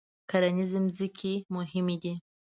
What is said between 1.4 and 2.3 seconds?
مهمې دي.